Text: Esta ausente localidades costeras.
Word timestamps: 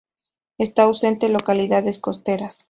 Esta 0.57 0.81
ausente 0.81 1.29
localidades 1.29 1.99
costeras. 1.99 2.57